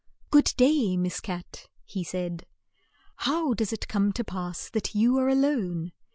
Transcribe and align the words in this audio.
"Good 0.31 0.53
day, 0.57 0.97
Miss 0.97 1.19
Cat," 1.19 1.67
he 1.85 2.03
said. 2.03 2.47
"How 3.17 3.53
does 3.53 3.71
it 3.71 3.87
come 3.87 4.11
to 4.13 4.23
pass 4.23 4.67
that 4.71 4.95
you 4.95 5.19
are 5.19 5.29
a 5.29 5.35
lone? 5.35 5.91